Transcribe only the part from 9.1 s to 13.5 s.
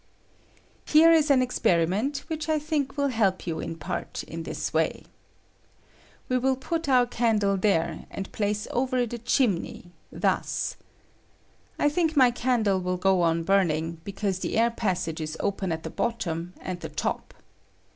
a chimney, thug. I think my candle will go on